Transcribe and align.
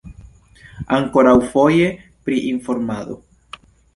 Ankoraŭfoje 0.97 1.85
pri 2.29 2.41
informado. 2.53 3.21